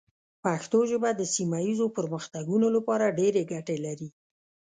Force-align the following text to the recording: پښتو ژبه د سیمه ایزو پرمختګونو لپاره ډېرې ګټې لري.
پښتو 0.43 0.79
ژبه 0.91 1.09
د 1.15 1.21
سیمه 1.35 1.59
ایزو 1.67 1.87
پرمختګونو 1.97 2.67
لپاره 2.75 3.15
ډېرې 3.19 3.41
ګټې 3.53 3.77
لري. 3.85 4.09